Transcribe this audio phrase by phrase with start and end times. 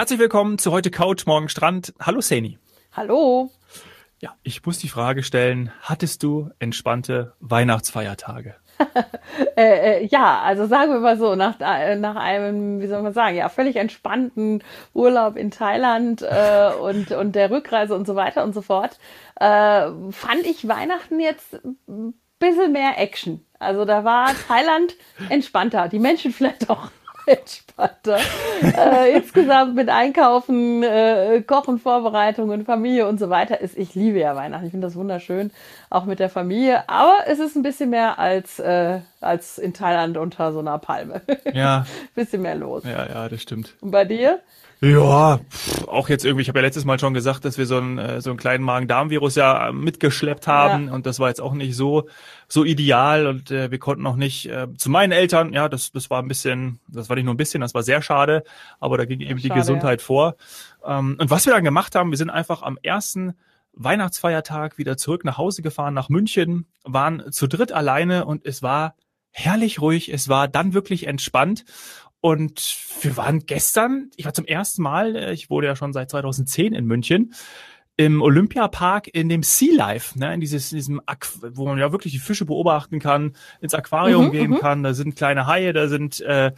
[0.00, 1.92] Herzlich willkommen zu heute Couch, morgen Strand.
[2.00, 2.56] Hallo Sani.
[2.96, 3.50] Hallo.
[4.18, 8.54] Ja, ich muss die Frage stellen, hattest du entspannte Weihnachtsfeiertage?
[9.56, 13.12] äh, äh, ja, also sagen wir mal so, nach, äh, nach einem, wie soll man
[13.12, 14.64] sagen, ja, völlig entspannten
[14.94, 18.98] Urlaub in Thailand äh, und, und der Rückreise und so weiter und so fort,
[19.38, 23.44] äh, fand ich Weihnachten jetzt ein bisschen mehr Action.
[23.58, 24.96] Also da war Thailand
[25.28, 26.88] entspannter, die Menschen vielleicht auch
[27.26, 28.18] entspannter.
[28.62, 33.76] äh, insgesamt mit Einkaufen, äh, Kochen, Vorbereitungen, Familie und so weiter ist.
[33.76, 34.66] Ich liebe ja Weihnachten.
[34.66, 35.50] Ich finde das wunderschön,
[35.88, 36.88] auch mit der Familie.
[36.88, 41.22] Aber es ist ein bisschen mehr als, äh, als in Thailand unter so einer Palme.
[41.52, 41.86] Ja.
[42.14, 42.84] bisschen mehr los.
[42.84, 43.74] Ja, ja, das stimmt.
[43.80, 44.40] Und bei dir?
[44.82, 47.76] Ja, pff, auch jetzt irgendwie, ich habe ja letztes Mal schon gesagt, dass wir so
[47.76, 50.94] einen, äh, so einen kleinen Magen-Darm-Virus ja mitgeschleppt haben ja.
[50.94, 52.08] und das war jetzt auch nicht so
[52.48, 56.08] so ideal und äh, wir konnten auch nicht äh, zu meinen Eltern, ja, das das
[56.08, 58.42] war ein bisschen, das war nicht nur ein bisschen, das war sehr schade,
[58.78, 60.06] aber da ging eben schade, die Gesundheit ja.
[60.06, 60.36] vor.
[60.82, 63.34] Ähm, und was wir dann gemacht haben, wir sind einfach am ersten
[63.74, 68.94] Weihnachtsfeiertag wieder zurück nach Hause gefahren nach München, waren zu dritt alleine und es war
[69.30, 71.64] herrlich ruhig, es war dann wirklich entspannt
[72.20, 76.10] und wir waren gestern, ich war zum ersten Mal, äh, ich wurde ja schon seit
[76.10, 77.34] 2010 in München,
[77.96, 81.92] im Olympiapark in dem Sea Life, ne, in dieses, in diesem, Aqu wo man ja
[81.92, 84.58] wirklich die Fische beobachten kann, ins Aquarium mhm, gehen mhm.
[84.58, 86.52] kann, da sind kleine Haie, da sind äh,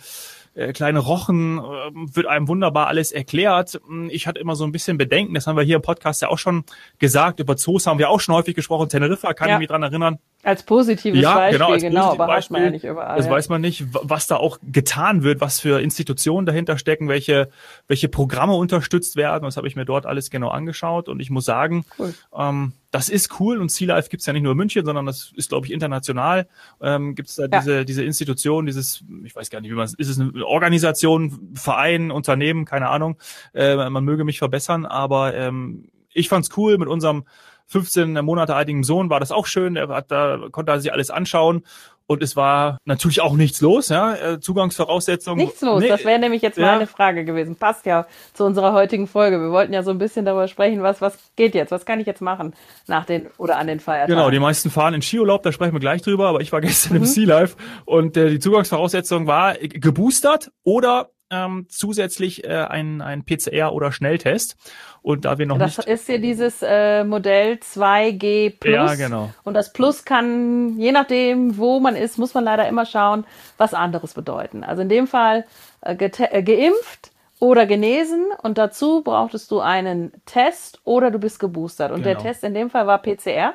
[0.54, 1.62] äh, kleine Rochen, äh,
[1.94, 3.80] wird einem wunderbar alles erklärt.
[3.86, 6.28] Hm, ich hatte immer so ein bisschen Bedenken, das haben wir hier im Podcast ja
[6.28, 6.64] auch schon
[6.98, 9.54] gesagt, über Zoos haben wir auch schon häufig gesprochen, Teneriffa kann ja.
[9.54, 10.18] ich mich dran erinnern.
[10.42, 12.56] Als positives ja, Beispiel, genau, als genau, aber Beispiel.
[12.56, 13.16] man ja nicht überall.
[13.16, 13.32] Das ja.
[13.32, 17.48] weiß man nicht, was da auch getan wird, was für Institutionen dahinter stecken, welche,
[17.86, 19.44] welche Programme unterstützt werden.
[19.44, 22.12] Das habe ich mir dort alles genau angeschaut und ich muss sagen, cool.
[22.36, 25.32] ähm, das ist cool und Sea Life gibt's ja nicht nur in München, sondern das
[25.34, 26.46] ist, glaube ich, international.
[26.80, 27.58] Ähm, gibt es da ja.
[27.58, 31.52] diese, diese Institution, dieses, ich weiß gar nicht, wie man es, ist es eine Organisation,
[31.54, 33.16] Verein, Unternehmen, keine Ahnung.
[33.54, 37.24] Äh, man möge mich verbessern, aber ähm, ich fand's cool mit unserem
[37.72, 39.76] 15 Monate altigen Sohn war das auch schön.
[39.76, 41.64] Er hat da, konnte er sich alles anschauen.
[42.06, 44.14] Und es war natürlich auch nichts los, ja.
[44.14, 45.46] Äh, Zugangsvoraussetzungen.
[45.46, 46.66] Nichts los, nee, das wäre nämlich jetzt ja.
[46.66, 47.56] meine Frage gewesen.
[47.56, 49.40] Passt ja zu unserer heutigen Folge.
[49.40, 52.06] Wir wollten ja so ein bisschen darüber sprechen, was, was geht jetzt, was kann ich
[52.06, 52.54] jetzt machen
[52.86, 54.14] nach den oder an den Feiertagen.
[54.14, 56.94] Genau, die meisten fahren in Skiurlaub, da sprechen wir gleich drüber, aber ich war gestern
[56.94, 57.04] mhm.
[57.04, 57.56] im Sea Life
[57.86, 64.56] und äh, die Zugangsvoraussetzung war geboostert oder ähm, zusätzlich äh, ein, ein PCR oder Schnelltest.
[65.00, 65.88] Und da wir noch das nicht.
[65.88, 68.74] Das ist ja dieses äh, Modell 2G Plus.
[68.74, 69.30] Ja, genau.
[69.42, 73.24] Und das Plus kann, je nachdem, wo man ist, muss man leider immer schauen,
[73.56, 74.62] was anderes bedeuten.
[74.62, 75.44] Also in dem Fall
[75.80, 77.10] äh, äh, geimpft
[77.40, 81.90] oder genesen und dazu brauchtest du einen Test oder du bist geboostert.
[81.90, 82.14] Und genau.
[82.14, 83.54] der Test in dem Fall war PCR.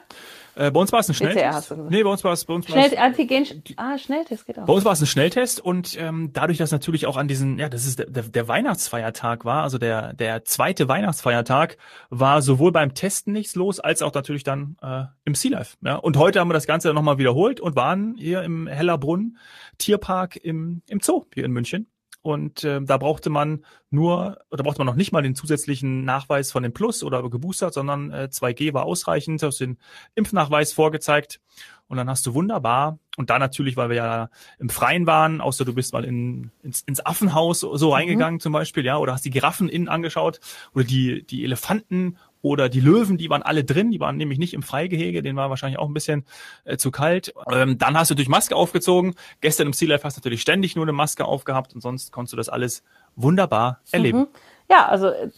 [0.58, 1.76] Äh, bei uns war es ein Schnelltest.
[1.90, 4.66] Nee, bei uns war es bei uns Schnell, Antigen, ah, Schnelltest geht auch.
[4.66, 7.70] Bei uns war es ein Schnelltest und ähm, dadurch, dass natürlich auch an diesen, ja,
[7.70, 11.78] das ist der, der Weihnachtsfeiertag war, also der der zweite Weihnachtsfeiertag,
[12.10, 15.78] war sowohl beim Testen nichts los als auch natürlich dann äh, im Sea Life.
[15.82, 19.38] Ja, und heute haben wir das Ganze nochmal wiederholt und waren hier im Hellerbrunn
[19.78, 21.88] Tierpark im im Zoo hier in München
[22.28, 26.52] und äh, da brauchte man nur, oder brauchte man noch nicht mal den zusätzlichen Nachweis
[26.52, 29.78] von dem Plus oder geboostert, sondern äh, 2G war ausreichend, hast den
[30.16, 31.40] Impfnachweis vorgezeigt
[31.88, 34.30] und dann hast du wunderbar, und da natürlich, weil wir ja
[34.60, 37.94] im Freien waren, außer du bist mal in, ins, ins Affenhaus so mhm.
[37.94, 38.40] reingegangen mhm.
[38.42, 40.40] zum Beispiel, ja, oder hast die Giraffen innen angeschaut
[40.74, 44.54] oder die, die Elefanten oder die Löwen, die waren alle drin, die waren nämlich nicht
[44.54, 46.26] im Freigehege, denen war wahrscheinlich auch ein bisschen
[46.66, 47.34] äh, zu kalt.
[47.52, 49.16] Ähm, dann hast du durch Maske aufgezogen.
[49.42, 52.34] Gestern im Sea Life hast du natürlich ständig nur eine Maske aufgehabt und sonst konntest
[52.34, 52.84] du das alles
[53.16, 54.20] wunderbar erleben.
[54.20, 54.28] Mhm.
[54.70, 55.30] Ja, also äh,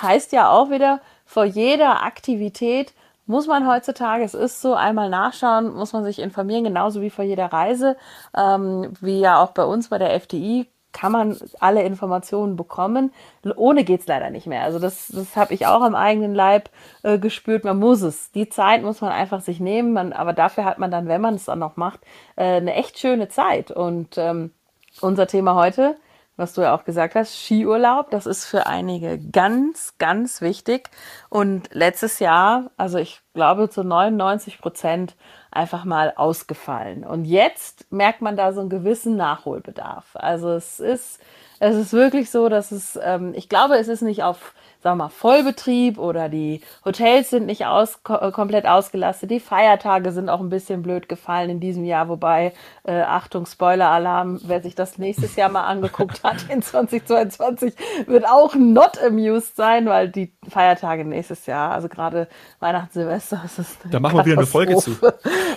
[0.00, 2.94] heißt ja auch wieder, vor jeder Aktivität
[3.26, 7.24] muss man heutzutage, es ist so, einmal nachschauen, muss man sich informieren, genauso wie vor
[7.24, 7.96] jeder Reise,
[8.36, 13.12] ähm, wie ja auch bei uns bei der FDI kann man alle Informationen bekommen.
[13.56, 14.62] Ohne geht's leider nicht mehr.
[14.62, 16.70] Also das, das habe ich auch am eigenen Leib
[17.02, 17.64] äh, gespürt.
[17.64, 18.30] Man muss es.
[18.32, 19.92] Die Zeit muss man einfach sich nehmen.
[19.92, 22.00] Man, aber dafür hat man dann, wenn man es dann noch macht,
[22.36, 23.70] äh, eine echt schöne Zeit.
[23.70, 24.52] Und ähm,
[25.00, 25.96] unser Thema heute,
[26.36, 30.90] was du ja auch gesagt hast, Skiurlaub, das ist für einige ganz, ganz wichtig.
[31.28, 35.14] Und letztes Jahr, also ich glaube zu 99 Prozent
[35.52, 37.04] einfach mal ausgefallen.
[37.04, 40.06] Und jetzt merkt man da so einen gewissen Nachholbedarf.
[40.14, 41.20] Also es ist,
[41.60, 45.04] es ist wirklich so, dass es, ähm, ich glaube, es ist nicht auf sagen wir
[45.04, 49.30] mal, Vollbetrieb oder die Hotels sind nicht aus, äh, komplett ausgelastet.
[49.30, 52.52] Die Feiertage sind auch ein bisschen blöd gefallen in diesem Jahr, wobei,
[52.82, 57.74] äh, Achtung, Spoiler-Alarm, wer sich das nächstes Jahr mal angeguckt hat in 2022,
[58.06, 62.26] wird auch not amused sein, weil die Feiertage nächstes Jahr, also gerade
[62.58, 64.96] Weihnachten, Silvester, das ist Da machen wir wieder eine Folge zu.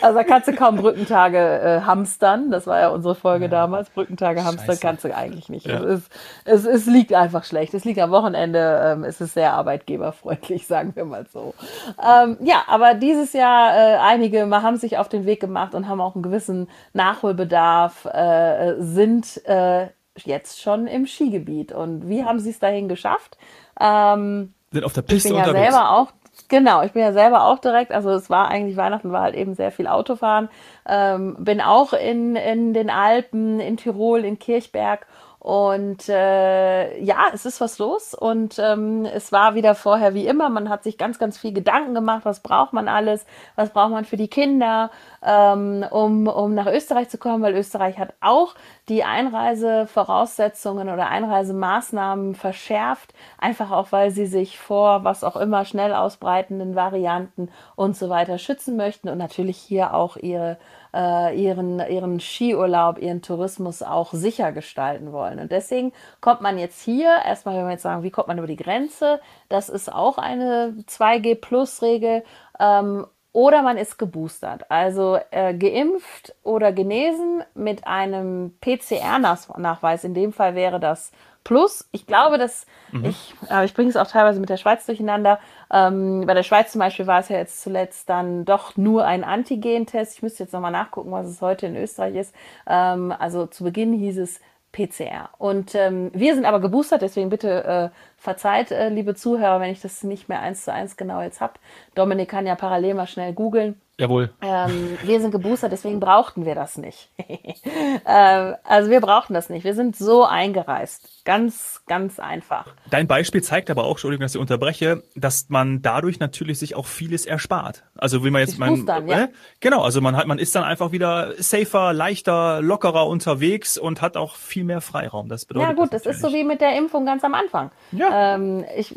[0.02, 2.52] Also da kannst du kaum Brückentage äh, hamstern.
[2.52, 3.52] Das war ja unsere Folge ja.
[3.52, 3.90] damals.
[3.90, 5.66] Brückentage hamstern kannst du eigentlich nicht.
[5.66, 5.80] Ja.
[5.80, 6.12] Das ist,
[6.46, 7.74] es, es liegt einfach schlecht.
[7.74, 11.54] Es liegt am Wochenende, ähm, es ist sehr arbeitgeberfreundlich, sagen wir mal so.
[12.02, 16.02] Ähm, ja, aber dieses Jahr, äh, einige haben sich auf den Weg gemacht und haben
[16.02, 21.72] auch einen gewissen Nachholbedarf, äh, sind äh, jetzt schon im Skigebiet.
[21.72, 23.38] Und wie haben sie es dahin geschafft?
[23.80, 25.74] Ähm, sind auf der Piste ich bin ja unterwegs.
[25.74, 26.12] selber auch
[26.48, 29.56] Genau, ich bin ja selber auch direkt, also es war eigentlich Weihnachten war halt eben
[29.56, 30.50] sehr viel Autofahren.
[30.88, 35.08] Ähm, bin auch in, in den Alpen, in Tirol, in Kirchberg
[35.46, 40.50] und äh, ja, es ist was los und ähm, es war wieder vorher wie immer.
[40.50, 44.06] Man hat sich ganz, ganz viel Gedanken gemacht, was braucht man alles, was braucht man
[44.06, 44.90] für die Kinder,
[45.22, 48.56] ähm, um, um nach Österreich zu kommen, weil Österreich hat auch
[48.90, 55.94] die Einreisevoraussetzungen oder Einreisemaßnahmen verschärft, einfach auch, weil sie sich vor was auch immer schnell
[55.94, 60.58] ausbreitenden Varianten und so weiter schützen möchten und natürlich hier auch ihre
[60.96, 65.40] äh, ihren, ihren Skiurlaub, ihren Tourismus auch sicher gestalten wollen.
[65.40, 68.48] Und deswegen kommt man jetzt hier, erstmal, wenn wir jetzt sagen, wie kommt man über
[68.48, 69.20] die Grenze,
[69.50, 72.24] das ist auch eine 2G-Plus-Regel.
[72.60, 80.06] Ähm, oder man ist geboostert, also äh, geimpft oder genesen mit einem PCR-Nachweis.
[80.06, 81.12] In dem Fall wäre das
[81.44, 81.88] Plus.
[81.92, 83.06] Ich glaube, dass mhm.
[83.06, 85.40] ich, äh, ich bringe es auch teilweise mit der Schweiz durcheinander.
[85.72, 89.24] Ähm, bei der Schweiz zum Beispiel war es ja jetzt zuletzt dann doch nur ein
[89.24, 90.16] Antigen-Test.
[90.16, 92.36] Ich müsste jetzt nochmal nachgucken, was es heute in Österreich ist.
[92.68, 94.40] Ähm, also zu Beginn hieß es
[94.76, 95.30] PCR.
[95.38, 99.82] Und ähm, wir sind aber geboostert, deswegen bitte äh, verzeiht, äh, liebe Zuhörer, wenn ich
[99.82, 101.54] das nicht mehr eins zu eins genau jetzt habe.
[101.96, 103.80] Dominik kann ja parallel mal schnell googeln.
[103.98, 104.30] Jawohl.
[104.42, 107.10] Ähm, wir sind geboostert, deswegen brauchten wir das nicht.
[108.06, 109.64] ähm, also wir brauchten das nicht.
[109.64, 111.24] Wir sind so eingereist.
[111.24, 112.68] Ganz, ganz einfach.
[112.90, 116.86] Dein Beispiel zeigt aber auch, Entschuldigung, dass ich unterbreche, dass man dadurch natürlich sich auch
[116.86, 117.84] vieles erspart.
[117.96, 119.24] Also wie man jetzt man, ja.
[119.24, 119.28] äh,
[119.62, 124.18] genau, also man hat, man ist dann einfach wieder safer, leichter, lockerer unterwegs und hat
[124.18, 125.30] auch viel mehr Freiraum.
[125.30, 125.70] Das bedeutet.
[125.70, 127.72] Ja gut, das, das ist so wie mit der Impfung ganz am Anfang.
[127.94, 128.36] Ja.
[128.36, 128.94] Ähm, ich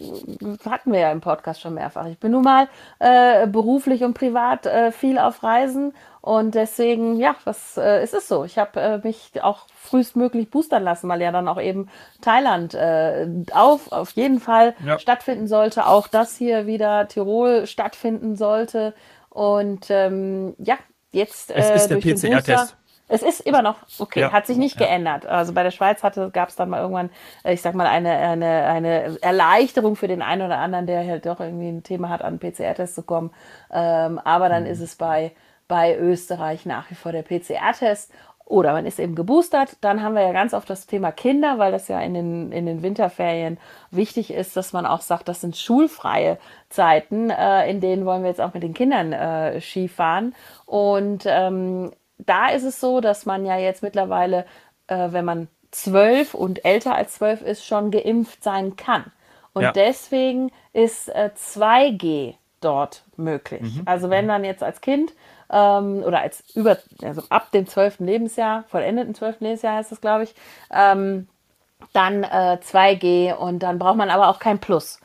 [0.68, 2.06] hatten wir ja im Podcast schon mehrfach.
[2.06, 2.68] Ich bin nun mal
[2.98, 8.29] äh, beruflich und privat äh, viel auf Reisen und deswegen, ja, was äh, es ist
[8.29, 8.44] so.
[8.44, 11.88] Ich habe äh, mich auch frühestmöglich boostern lassen, weil ja dann auch eben
[12.20, 14.99] Thailand äh, auf, auf jeden Fall ja.
[14.99, 15.87] stattfinden sollte.
[15.87, 18.94] Auch das hier wieder Tirol stattfinden sollte.
[19.31, 20.76] Und ähm, ja,
[21.12, 21.50] jetzt.
[21.50, 22.76] Äh, es ist der PCR-Test.
[23.08, 24.32] Es ist immer noch okay, ja.
[24.32, 24.87] hat sich nicht ja.
[24.87, 25.26] geändert.
[25.26, 27.10] Also bei der Schweiz hatte, gab es dann mal irgendwann,
[27.43, 31.26] äh, ich sag mal, eine, eine, eine Erleichterung für den einen oder anderen, der halt
[31.26, 33.31] doch irgendwie ein Thema hat, an PCR-Test zu kommen.
[33.72, 34.70] Ähm, aber dann mhm.
[34.70, 35.32] ist es bei,
[35.66, 38.12] bei Österreich nach wie vor der PCR-Test.
[38.44, 39.76] Oder man ist eben geboostert.
[39.82, 42.64] Dann haben wir ja ganz oft das Thema Kinder, weil das ja in den, in
[42.64, 43.58] den Winterferien
[43.90, 46.38] wichtig ist, dass man auch sagt, das sind schulfreie
[46.70, 50.34] Zeiten, äh, in denen wollen wir jetzt auch mit den Kindern äh, Skifahren.
[50.64, 54.44] Und ähm, da ist es so, dass man ja jetzt mittlerweile,
[54.86, 59.04] äh, wenn man zwölf und älter als zwölf ist, schon geimpft sein kann.
[59.52, 59.72] Und ja.
[59.72, 63.62] deswegen ist äh, 2G dort möglich.
[63.62, 63.82] Mhm.
[63.84, 65.12] Also wenn dann jetzt als Kind
[65.50, 70.24] ähm, oder als über, also ab dem zwölften Lebensjahr, vollendeten zwölften Lebensjahr heißt das, glaube
[70.24, 70.34] ich,
[70.70, 71.28] ähm,
[71.92, 75.00] dann äh, 2G und dann braucht man aber auch kein Plus.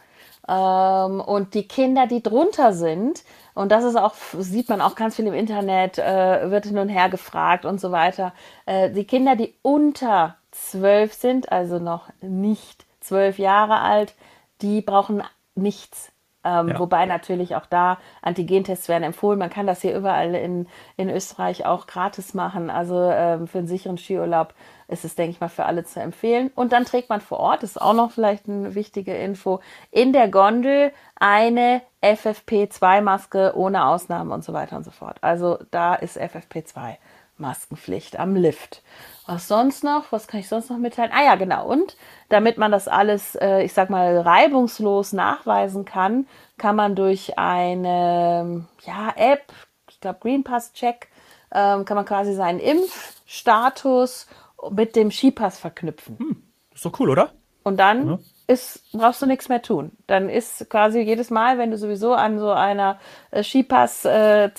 [0.48, 5.16] Ähm, und die Kinder, die drunter sind, und das ist auch, sieht man auch ganz
[5.16, 8.34] viel im Internet, äh, wird hin und her gefragt und so weiter.
[8.66, 14.16] Äh, die Kinder, die unter zwölf sind, also noch nicht zwölf Jahre alt,
[14.62, 15.24] die brauchen
[15.56, 16.12] nichts.
[16.46, 16.80] Ähm, ja.
[16.80, 19.40] Wobei natürlich auch da Antigentests werden empfohlen.
[19.40, 20.68] Man kann das hier überall in,
[20.98, 22.70] in Österreich auch gratis machen.
[22.70, 24.54] Also ähm, für einen sicheren Skiurlaub
[24.88, 26.52] ist es, denke ich mal, für alle zu empfehlen.
[26.56, 29.60] Und dann trägt man vor Ort, das ist auch noch vielleicht eine wichtige Info,
[29.92, 35.18] in der Gondel eine FFP2-Maske ohne Ausnahmen und so weiter und so fort.
[35.22, 36.98] Also da ist FFP2
[37.38, 38.82] Maskenpflicht am Lift.
[39.26, 40.12] Was sonst noch?
[40.12, 41.12] Was kann ich sonst noch mitteilen?
[41.14, 41.66] Ah ja, genau.
[41.66, 41.96] Und
[42.30, 48.66] damit man das alles, äh, ich sag mal, reibungslos nachweisen kann, kann man durch eine
[48.84, 49.54] ja, App,
[49.90, 51.08] ich glaube Green Pass Check,
[51.54, 54.28] ähm, kann man quasi seinen Impfstatus
[54.72, 56.18] mit dem Skipass verknüpfen.
[56.20, 56.44] Hm,
[56.74, 57.32] ist doch cool, oder?
[57.64, 59.92] Und dann ja ist, brauchst du nichts mehr tun.
[60.08, 63.00] Dann ist quasi jedes Mal, wenn du sowieso an so einer
[63.32, 64.50] äh, Skipass äh,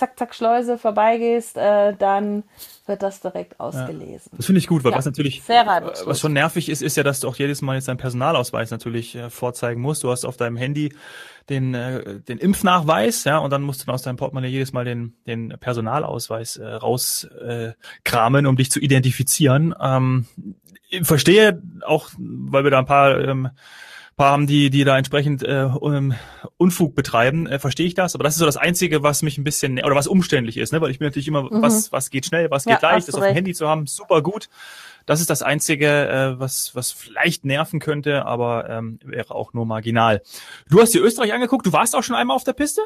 [0.78, 2.44] vorbeigehst, äh, dann
[2.86, 4.30] wird das direkt ausgelesen.
[4.32, 7.02] Ja, das finde ich gut, weil ja, was natürlich was schon nervig ist, ist ja,
[7.02, 10.02] dass du auch jedes Mal jetzt deinen Personalausweis natürlich äh, vorzeigen musst.
[10.04, 10.94] Du hast auf deinem Handy
[11.48, 15.14] den äh, den Impfnachweis, ja, und dann musst du aus deinem Portemonnaie jedes Mal den
[15.26, 19.74] den Personalausweis äh, rauskramen, äh, um dich zu identifizieren.
[19.80, 20.26] Ähm,
[21.02, 23.50] verstehe auch, weil wir da ein paar, ähm,
[24.16, 26.14] paar haben, die, die da entsprechend äh, um,
[26.56, 28.14] Unfug betreiben, äh, verstehe ich das.
[28.14, 30.80] Aber das ist so das Einzige, was mich ein bisschen, oder was umständlich ist, ne?
[30.80, 31.62] Weil ich bin natürlich immer, mhm.
[31.62, 34.22] was, was geht schnell, was geht ja, leicht, das auf dem Handy zu haben, super
[34.22, 34.48] gut.
[35.06, 39.66] Das ist das Einzige, äh, was, was vielleicht nerven könnte, aber ähm, wäre auch nur
[39.66, 40.22] marginal.
[40.68, 42.80] Du hast dir Österreich angeguckt, du warst auch schon einmal auf der Piste?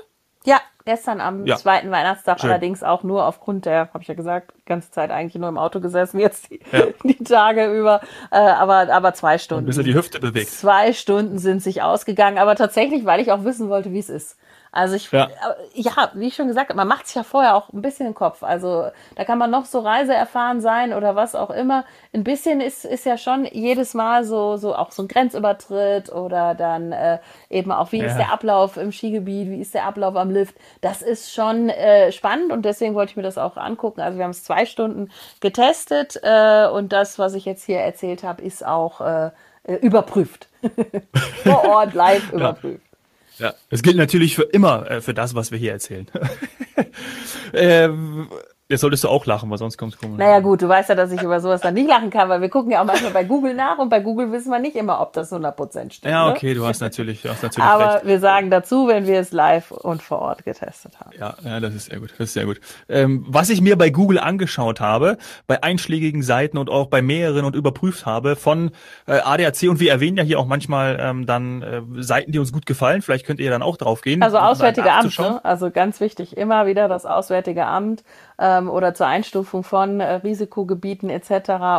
[0.45, 1.57] Ja, gestern am Ja.
[1.57, 2.51] zweiten Weihnachtstag Schön.
[2.51, 5.59] allerdings auch nur aufgrund der, habe ich ja gesagt, die ganze Zeit eigentlich nur im
[5.59, 6.87] Auto gesessen, jetzt die, Ja.
[7.05, 9.67] die Tage über, äh, aber, aber zwei Ein Stunden.
[9.67, 10.51] bisschen die Hüfte bewegt.
[10.51, 14.39] Zwei Stunden sind sich ausgegangen, aber tatsächlich, weil ich auch wissen wollte, wie es ist.
[14.79, 15.29] Also ich, Ja.
[15.75, 15.93] ja.
[15.97, 18.15] ja, wie ich schon gesagt habe, man macht sich ja vorher auch ein bisschen den
[18.15, 18.43] Kopf.
[18.45, 21.85] Also da kann man noch so reiseerfahren sein oder was auch immer.
[22.15, 26.55] Ein bisschen ist, ist ja schon jedes Mal so, so auch so ein Grenzübertritt oder
[26.55, 27.19] dann äh,
[27.51, 28.07] eben auch, wie Ja.
[28.07, 30.55] ist der Ablauf im Skigebiet, wie ist der Ablauf am Lift.
[30.81, 34.01] Das ist schon äh, spannend und deswegen wollte ich mir das auch angucken.
[34.01, 38.23] Also wir haben es zwei Stunden getestet äh, und das, was ich jetzt hier erzählt
[38.23, 39.31] habe, ist auch äh,
[39.65, 40.49] äh, überprüft.
[41.43, 42.83] Vor Ort live überprüft.
[43.39, 46.07] Ja, es gilt natürlich für immer äh, für das, was wir hier erzählen.
[47.53, 48.29] ähm,
[48.69, 50.19] jetzt solltest du auch lachen, weil sonst kommt's komisch.
[50.19, 52.51] Naja gut, du weißt ja, dass ich über sowas dann nicht lachen kann, weil wir
[52.51, 55.13] gucken ja auch manchmal bei Google nach und bei Google wissen wir nicht immer, ob
[55.15, 56.05] das 100% stimmt.
[56.05, 56.33] Ja, ne?
[56.33, 58.07] okay, du hast natürlich, du hast natürlich Aber recht.
[58.07, 61.13] wir sagen dazu, wenn wir es live und vor Ort getestet haben.
[61.19, 62.11] Ja, ja, das ist sehr gut.
[62.19, 62.61] Das ist sehr gut.
[62.89, 67.45] Ähm, was ich mir bei Google angeschaut habe, bei einschlägigen Seiten und auch bei mehreren
[67.45, 68.71] und überprüft habe von
[69.07, 72.53] äh, ADAC und wir erwähnen ja hier auch manchmal ähm, dann äh, Seiten, die uns
[72.53, 73.01] gut gefallen.
[73.01, 74.23] Vielleicht könnt ihr dann auch drauf gehen.
[74.23, 75.45] Also Auswärtige Amt, ne?
[75.45, 78.03] also ganz wichtig, immer wieder das Auswärtige Amt
[78.39, 81.31] ähm, oder zur Einstufung von äh, Risikogebieten etc.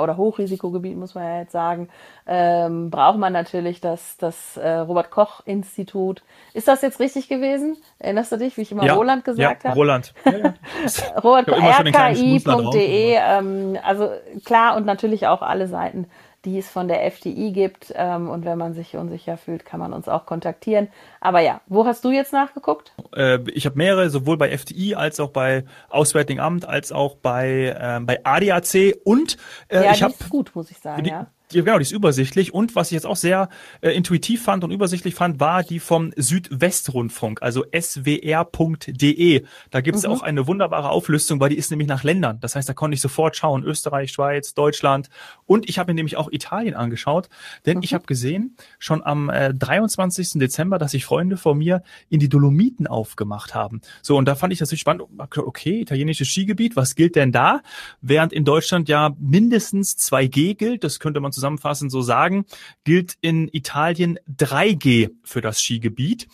[0.01, 1.89] oder Hochrisikogebieten muss man ja jetzt sagen,
[2.27, 6.21] ähm, braucht man natürlich das, das äh, Robert-Koch-Institut.
[6.53, 7.77] Ist das jetzt richtig gewesen?
[7.97, 9.79] Erinnerst du dich, wie ich immer Ja, Roland gesagt ja, habe?
[9.79, 10.13] Roland.
[10.25, 11.19] Ja, ja.
[11.23, 12.75] Robert Ich hab immer schon den kleinen Schmunzler drauf.
[12.75, 14.09] rki.de, ähm, also
[14.45, 16.07] klar und natürlich auch alle Seiten,
[16.45, 17.93] die es von der FDI gibt.
[17.95, 20.89] Ähm, und wenn man sich unsicher fühlt, kann man uns auch kontaktieren.
[21.19, 22.93] Aber ja, wo hast du jetzt nachgeguckt?
[23.15, 27.75] Äh, ich habe mehrere, sowohl bei FDI als auch bei Auswärtigen Amt, als auch bei,
[27.79, 31.27] ähm, bei ADAC und äh, ja, ich habe gut, muss ich sagen, Die, ja.
[31.51, 32.53] Die, genau, die ist übersichtlich.
[32.53, 33.49] Und was ich jetzt auch sehr
[33.81, 39.43] äh, intuitiv fand und übersichtlich fand, war die vom Südwestrundfunk, also swr.de.
[39.71, 40.09] Da gibt es Mhm.
[40.11, 42.39] auch eine wunderbare Auflistung, weil die ist nämlich nach Ländern.
[42.41, 45.09] Das heißt, da konnte ich sofort schauen, Österreich, Schweiz, Deutschland.
[45.45, 47.29] Und ich habe mir nämlich auch Italien angeschaut,
[47.65, 47.83] denn Mhm.
[47.83, 50.39] ich habe gesehen, schon am äh, 23.
[50.39, 53.81] Dezember, dass sich Freunde von mir in die Dolomiten aufgemacht haben.
[54.01, 55.03] So, und da fand ich das natürlich spannend.
[55.37, 57.61] Okay, italienisches Skigebiet, was gilt denn da?
[58.01, 62.45] Während in Deutschland ja mindestens 2G gilt, das könnte man zusammenfassend so sagen,
[62.83, 66.27] gilt in Italien 3G für das Skigebiet.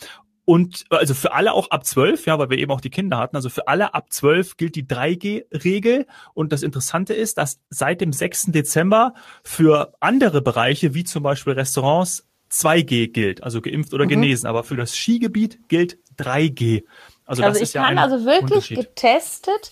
[0.46, 3.36] Und also für alle auch ab 12, ja, weil wir eben auch die Kinder hatten,
[3.36, 6.06] also für alle ab 12 gilt die 3G-Regel.
[6.36, 8.48] Und das Interessante ist, dass seit dem 6.
[8.52, 14.46] Dezember für andere Bereiche, wie zum Beispiel Restaurants, 2G gilt, also geimpft oder genesen.
[14.46, 16.84] Aber für das Skigebiet gilt 3G.
[17.26, 19.72] Also, Also das ich ist ja kann ein also wirklich getestet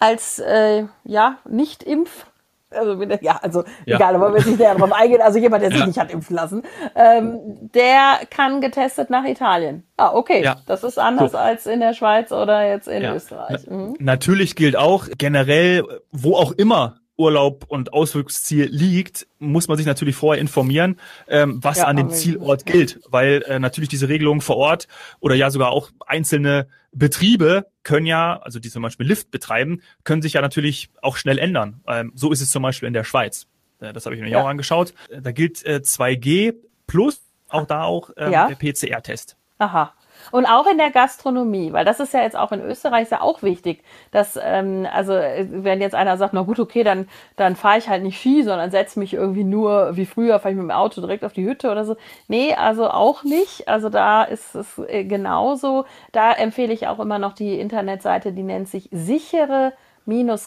[0.00, 2.26] als äh, ja nicht impf
[2.70, 3.96] also wenn ja also Ja.
[3.96, 5.86] egal aber wir nicht näher drauf eingehen also jemand der sich Ja.
[5.86, 6.62] nicht hat impfen lassen
[6.94, 7.38] ähm,
[7.74, 10.56] der kann getestet nach Italien ah okay Ja.
[10.66, 11.38] das ist anders So.
[11.38, 13.04] als in der Schweiz oder jetzt in.
[13.04, 13.96] Österreich mhm.
[13.98, 20.14] Natürlich gilt auch generell, wo auch immer Urlaub und Ausflugsziel liegt, muss man sich natürlich
[20.14, 24.56] vorher informieren, ähm, was Ja, an dem Zielort gilt, weil äh, natürlich diese Regelungen vor
[24.56, 24.86] Ort
[25.20, 30.22] oder ja sogar auch einzelne Betriebe können ja, also die zum Beispiel Lift betreiben, können
[30.22, 31.80] sich ja natürlich auch schnell ändern.
[31.88, 33.46] Ähm, so ist es zum Beispiel in der Schweiz.
[33.80, 34.40] Äh, das habe ich mir Ja.
[34.42, 34.94] auch angeschaut.
[35.10, 36.54] Äh, Da gilt äh, 2G
[36.86, 38.46] plus auch da auch ähm, Ja.
[38.46, 39.36] der PCR-Test.
[39.58, 39.92] Aha.
[40.30, 43.42] Und auch in der Gastronomie, weil das ist ja jetzt auch in Österreich ja auch
[43.42, 47.78] wichtig, dass, ähm, also äh, wenn jetzt einer sagt, na gut, okay, dann, dann fahre
[47.78, 50.70] ich halt nicht Ski, sondern setze mich irgendwie nur, wie früher, fahre ich mit dem
[50.70, 51.96] Auto direkt auf die Hütte oder so.
[52.28, 53.68] Nee, also auch nicht.
[53.68, 55.84] Also da ist es äh, genauso.
[56.12, 59.72] Da empfehle ich auch immer noch die Internetseite, die nennt sich sichere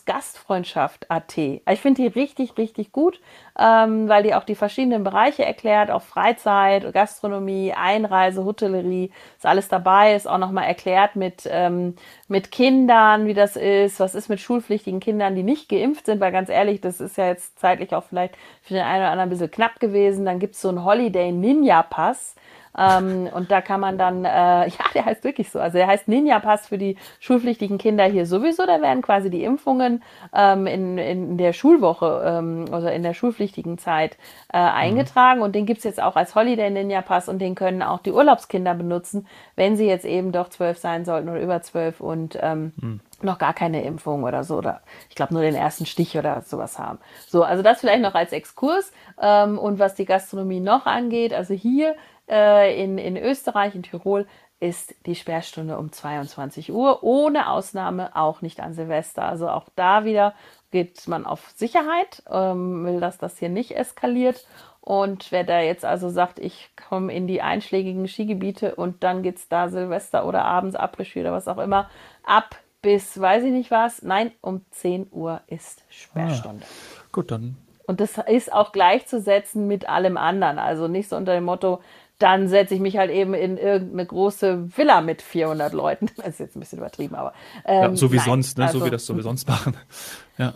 [0.06, 1.38] Gastfreundschaft.at.
[1.38, 3.22] Ich finde die richtig, richtig gut,
[3.60, 9.68] ähm, weil die auch die verschiedenen Bereiche erklärt, auch Freizeit, Gastronomie, Einreise, Hotellerie, ist alles
[9.68, 11.96] dabei, ist auch nochmal erklärt mit, ähm,
[12.28, 16.32] mit Kindern, wie das ist, was ist mit schulpflichtigen Kindern, die nicht geimpft sind, weil
[16.32, 19.30] ganz ehrlich, das ist ja jetzt zeitlich auch vielleicht für den einen oder anderen ein
[19.30, 20.26] bisschen knapp gewesen.
[20.26, 22.36] Dann gibt es so einen Holiday Ninja Pass.
[22.78, 24.30] Ähm, und da kann man dann, äh,
[24.68, 25.60] ja, der heißt wirklich so.
[25.60, 28.66] Also der heißt Ninja Pass für die schulpflichtigen Kinder hier sowieso.
[28.66, 33.78] Da werden quasi die Impfungen ähm, in, in der Schulwoche ähm, oder in der schulpflichtigen
[33.78, 34.18] Zeit
[34.54, 35.42] äh, eingetragen.
[35.42, 38.74] Und den gibt's jetzt auch als Holiday Ninja Pass und den können auch die Urlaubskinder
[38.74, 43.38] benutzen, wenn sie jetzt eben doch zwölf sein sollten oder über zwölf und ähm, noch
[43.38, 47.00] gar keine Impfung oder so oder ich glaube nur den ersten Stich oder sowas haben.
[47.28, 51.54] So, also das vielleicht noch als Exkurs ähm, und was die Gastronomie noch angeht, also
[51.54, 51.96] hier
[52.30, 54.28] äh, in, in Österreich, in Tirol
[54.62, 59.24] ist die Sperrstunde um 22 Uhr, ohne Ausnahme auch nicht an Silvester.
[59.24, 60.36] Also auch da wieder
[60.70, 64.46] geht man auf Sicherheit, ähm, will, dass das hier nicht eskaliert.
[64.80, 69.48] Und wer da jetzt also sagt, ich komme in die einschlägigen Skigebiete und dann geht's
[69.48, 71.90] da Silvester oder abends Après-Ski oder was auch immer,
[72.24, 74.02] ab bis weiß ich nicht was.
[74.02, 76.66] Nein, um 10 Uhr ist Sperrstunde.
[76.66, 77.58] Ah, gut, dann.
[77.86, 80.60] Und das ist auch gleichzusetzen mit allem anderen.
[80.60, 81.82] Also nicht so unter dem Motto,
[82.20, 86.10] dann setze ich mich halt eben in irgendeine große Villa mit 400 Leuten.
[86.18, 87.34] Das ist jetzt ein bisschen übertrieben, aber.
[87.66, 88.66] Ähm, ja, so wie nein, sonst, ne?
[88.66, 89.76] Also, so wie das so wie sonst machen.
[90.38, 90.54] Ja.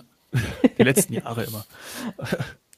[0.78, 1.64] Die letzten Jahre immer.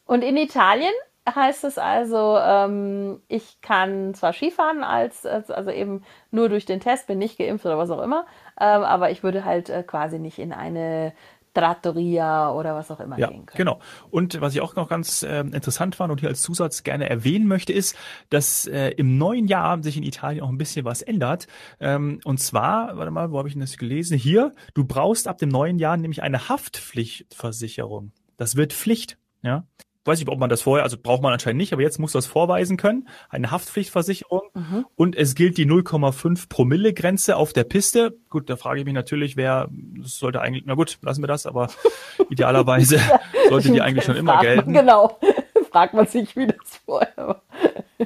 [0.06, 0.92] Und in Italien
[1.36, 7.08] heißt es also, ähm, ich kann zwar Skifahren als, also eben nur durch den Test,
[7.08, 8.26] bin nicht geimpft oder was auch immer,
[8.60, 11.14] ähm, aber ich würde halt äh, quasi nicht in eine
[11.58, 13.58] Trattoria oder was auch immer ja, gehen können.
[13.58, 13.80] Genau.
[14.12, 17.48] Und was ich auch noch ganz äh, interessant fand und hier als Zusatz gerne erwähnen
[17.48, 17.98] möchte, ist,
[18.30, 21.48] dass äh, im neuen Jahr sich in Italien auch ein bisschen was ändert.
[21.80, 24.20] Ähm, und zwar, warte mal, wo habe ich denn das gelesen?
[24.20, 28.12] Hier, du brauchst ab dem neuen Jahr nämlich eine Haftpflichtversicherung.
[28.38, 29.18] Das wird Pflicht.
[29.42, 29.66] Ja,
[30.08, 32.26] weiß nicht, ob man das vorher, also braucht man anscheinend nicht, aber jetzt muss das
[32.26, 34.86] vorweisen können, eine Haftpflichtversicherung mhm.
[34.96, 38.18] und es gilt die 0,5 Promille Grenze auf der Piste.
[38.30, 41.46] Gut, da frage ich mich natürlich, wer das sollte eigentlich, na gut, lassen wir das,
[41.46, 41.70] aber
[42.30, 43.00] idealerweise
[43.50, 44.74] sollte die eigentlich schon immer gelten.
[44.74, 45.20] Genau.
[45.72, 47.42] Fragt man sich, wie das vorher war.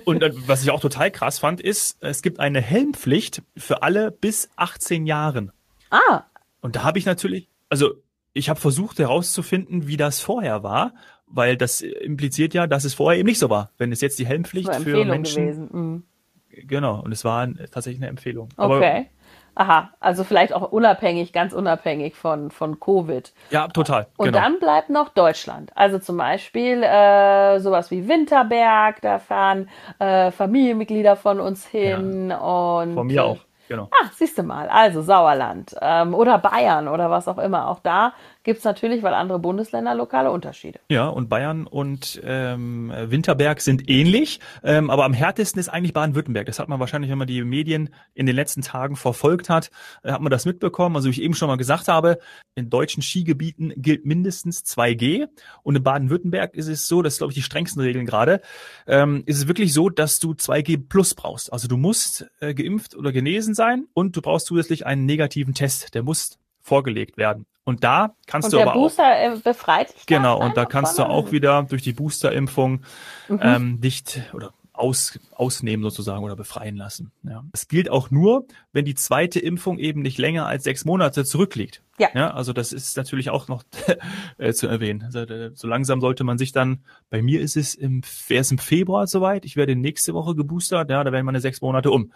[0.06, 4.50] Und was ich auch total krass fand, ist, es gibt eine Helmpflicht für alle bis
[4.56, 5.52] 18 Jahren.
[5.90, 6.24] Ah.
[6.62, 7.94] Und da habe ich natürlich, also
[8.34, 10.94] ich habe versucht herauszufinden, wie das vorher war
[11.34, 13.72] weil das impliziert ja, dass es vorher eben nicht so war.
[13.78, 15.70] Wenn es jetzt die Helmpflicht für Menschen.
[15.72, 16.04] Mhm.
[16.50, 18.50] Genau, und es war tatsächlich eine Empfehlung.
[18.58, 19.08] Okay.
[19.54, 23.34] Aha, also vielleicht auch unabhängig, ganz unabhängig von, von Covid.
[23.50, 24.08] Ja, total.
[24.16, 24.40] Und genau.
[24.40, 25.72] dann bleibt noch Deutschland.
[25.76, 29.70] Also zum Beispiel äh, sowas wie Winterberg, da fahren
[30.00, 32.94] äh, Familienmitglieder von uns hin ja, und.
[32.94, 33.40] Von mir auch.
[33.68, 33.90] Genau.
[33.92, 34.68] Ah, siehst du mal.
[34.68, 37.70] Also Sauerland ähm, oder Bayern oder was auch immer.
[37.70, 38.14] Auch da
[38.44, 40.80] gibt es natürlich, weil andere Bundesländer lokale Unterschiede.
[40.90, 46.48] Ja, und Bayern und ähm, Winterberg sind ähnlich, ähm, aber am härtesten ist eigentlich Baden-Württemberg.
[46.48, 49.70] Das hat man wahrscheinlich, wenn man die Medien in den letzten Tagen verfolgt hat,
[50.04, 50.96] äh, hat man das mitbekommen.
[50.96, 52.20] Also wie ich eben schon mal gesagt habe,
[52.56, 55.28] in deutschen Skigebieten gilt mindestens 2G
[55.64, 58.42] und in Baden-Württemberg ist es so, das ist glaube ich die strengsten Regeln gerade,
[58.88, 61.54] ähm, ist es wirklich so, dass du 2G plus brauchst.
[61.54, 65.94] Also du musst äh, geimpft oder genesen sein und du brauchst zusätzlich einen negativen Test.
[65.94, 67.46] Der muss vorgelegt werden.
[67.64, 69.36] Und da kannst und du aber Booster auch.
[69.36, 72.82] Äh, befreit Genau, und da kannst du auch wieder durch die Boosterimpfung
[73.30, 73.40] mhm.
[73.42, 77.12] ähm, nicht oder aus, ausnehmen sozusagen oder befreien lassen.
[77.24, 77.44] Ja.
[77.54, 81.84] Es gilt auch nur, wenn die zweite Impfung eben nicht länger als sechs Monate zurückliegt.
[82.00, 82.10] Ja.
[82.16, 83.64] ja also das ist natürlich auch noch
[84.38, 85.04] äh, zu erwähnen.
[85.04, 88.52] Also, äh, so langsam sollte man sich dann, bei mir ist es im, wäre es
[88.52, 92.12] im Februar soweit, ich werde nächste Woche geboostert, ja, da werden meine sechs Monate um.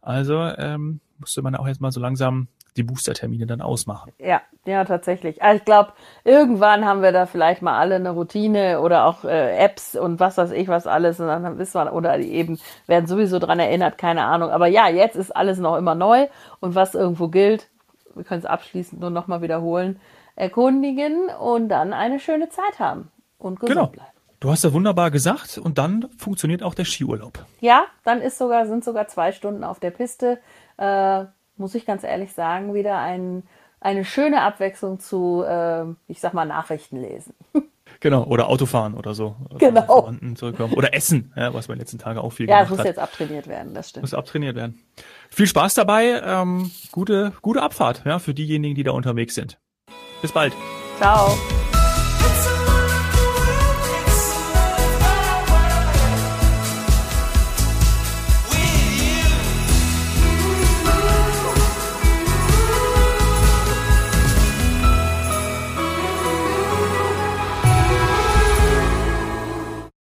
[0.00, 4.12] Also ähm, musste man auch jetzt mal so langsam die Boostertermine dann ausmachen.
[4.18, 5.42] Ja, ja, tatsächlich.
[5.42, 5.92] Also ich glaube,
[6.24, 10.36] irgendwann haben wir da vielleicht mal alle eine Routine oder auch äh, Apps und was
[10.36, 14.24] weiß ich was alles und dann wissen wir, oder eben werden sowieso dran erinnert, keine
[14.24, 14.50] Ahnung.
[14.50, 16.26] Aber ja, jetzt ist alles noch immer neu
[16.60, 17.68] und was irgendwo gilt,
[18.14, 20.00] wir können es abschließend nur nochmal wiederholen,
[20.34, 23.86] erkundigen und dann eine schöne Zeit haben und gesund genau.
[23.88, 24.10] bleiben.
[24.38, 27.44] Du hast ja wunderbar gesagt und dann funktioniert auch der Skiurlaub.
[27.60, 30.38] Ja, dann ist sogar, sind sogar zwei Stunden auf der Piste.
[30.76, 31.24] Äh,
[31.58, 33.42] muss ich ganz ehrlich sagen, wieder ein,
[33.80, 37.34] eine schöne Abwechslung zu, äh, ich sag mal, Nachrichten lesen.
[38.00, 39.36] Genau, oder Autofahren oder so.
[39.58, 40.04] Genau.
[40.76, 42.70] Oder Essen, ja, was wir in den letzten Tagen auch viel ja, gemacht hat.
[42.70, 44.02] Ja, es muss jetzt abtrainiert werden, das stimmt.
[44.02, 44.82] Muss abtrainiert werden.
[45.30, 49.58] Viel Spaß dabei, ähm, gute, gute Abfahrt ja, für diejenigen, die da unterwegs sind.
[50.20, 50.52] Bis bald.
[50.98, 51.36] Ciao.